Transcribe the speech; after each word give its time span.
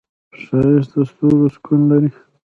ښایست 0.43 0.91
د 0.95 0.95
ستورو 1.09 1.47
سکون 1.55 1.81
لري 1.91 2.09